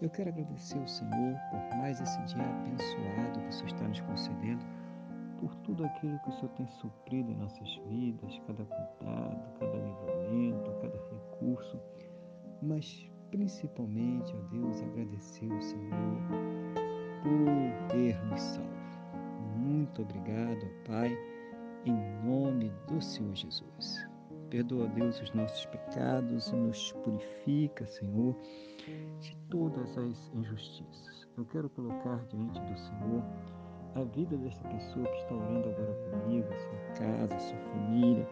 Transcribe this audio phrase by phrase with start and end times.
[0.00, 4.00] eu quero agradecer ao Senhor por mais esse dia abençoado que o Senhor está nos
[4.00, 4.64] concedendo,
[5.38, 10.70] por tudo aquilo que o Senhor tem suprido em nossas vidas, cada cuidado, cada livramento,
[10.80, 11.80] cada recurso,
[12.62, 16.18] mas principalmente, ó Deus, agradecer ao Senhor
[17.22, 18.70] por ter nos salvo.
[19.56, 21.16] Muito obrigado, Pai,
[21.84, 24.13] em nome do Senhor Jesus.
[24.54, 28.36] Perdoa, Deus, os nossos pecados e nos purifica, Senhor
[29.18, 31.26] de todas as injustiças.
[31.36, 33.24] Eu quero colocar diante do Senhor
[33.96, 38.28] a vida dessa pessoa que está orando agora comigo, sua casa, sua família,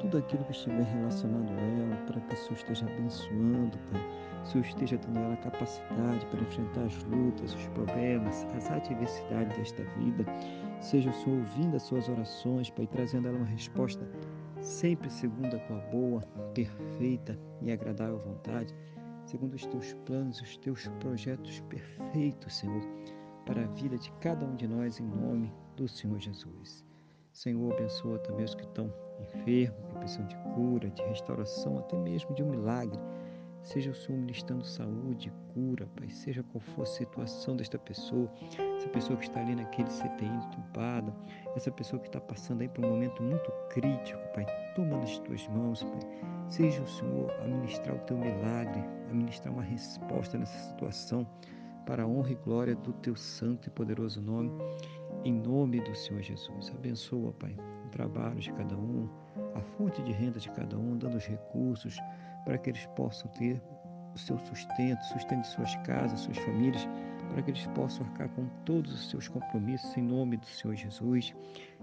[0.00, 4.00] tudo aquilo que estiver relacionado a ela, para que o Senhor esteja abençoando, Pai.
[4.44, 9.54] O Senhor esteja dando a ela capacidade para enfrentar as lutas, os problemas, as adversidades
[9.58, 10.24] desta vida.
[10.80, 14.08] Seja o Senhor ouvindo as suas orações, Pai, trazendo a ela uma resposta
[14.60, 16.20] sempre segundo a tua boa,
[16.54, 18.74] perfeita e agradável vontade
[19.28, 22.82] segundo os teus planos, os teus projetos perfeitos, Senhor,
[23.44, 26.82] para a vida de cada um de nós, em nome do Senhor Jesus.
[27.30, 32.34] Senhor, abençoa também os que estão enfermos, que precisam de cura, de restauração, até mesmo
[32.34, 32.98] de um milagre.
[33.62, 38.30] Seja o Senhor ministrando saúde, cura, Pai, seja qual for a situação desta pessoa,
[38.76, 41.14] essa pessoa que está ali naquele CTI entubada,
[41.54, 45.46] essa pessoa que está passando aí por um momento muito crítico, Pai, toma nas tuas
[45.48, 46.00] mãos, Pai.
[46.48, 51.26] Seja o Senhor a ministrar o teu milagre, a ministrar uma resposta nessa situação,
[51.84, 54.50] para a honra e glória do teu santo e poderoso nome,
[55.24, 56.70] em nome do Senhor Jesus.
[56.70, 59.08] Abençoa, Pai, o trabalho de cada um,
[59.54, 61.98] a fonte de renda de cada um, dando os recursos
[62.44, 63.62] para que eles possam ter
[64.14, 66.88] o seu sustento, sustento de suas casas, suas famílias,
[67.30, 71.34] para que eles possam arcar com todos os seus compromissos em nome do Senhor Jesus.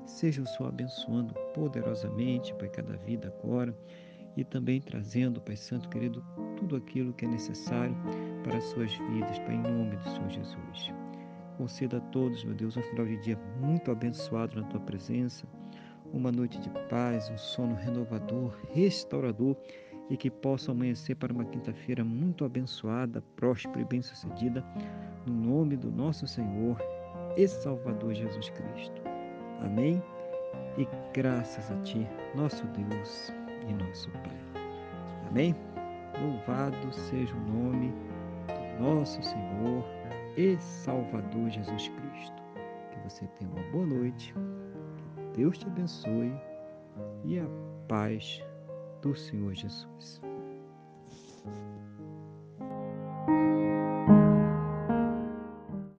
[0.06, 3.76] Seja o Senhor abençoando poderosamente, Pai, cada vida agora
[4.36, 6.24] e também trazendo, Pai Santo querido,
[6.58, 7.96] tudo aquilo que é necessário
[8.44, 10.94] para as suas vidas, Pai, em nome do Senhor Jesus.
[11.58, 15.48] Conceda a todos, meu Deus, um final de dia muito abençoado na tua presença,
[16.12, 19.56] uma noite de paz, um sono renovador, restaurador
[20.10, 24.64] e que possa amanhecer para uma quinta-feira muito abençoada, próspera e bem-sucedida,
[25.26, 26.78] no nome do nosso Senhor
[27.36, 29.02] e Salvador Jesus Cristo.
[29.62, 30.02] Amém?
[30.78, 33.34] E graças a Ti, nosso Deus
[33.68, 34.38] e nosso Pai.
[35.30, 35.56] Amém?
[36.22, 37.94] Louvado seja o nome
[38.48, 39.84] do nosso Senhor
[40.38, 42.44] e Salvador Jesus Cristo.
[42.92, 44.34] Que você tenha uma boa noite,
[45.16, 46.34] que Deus te abençoe
[47.24, 47.48] e a
[47.88, 48.42] paz
[49.06, 50.20] do Senhor Jesus.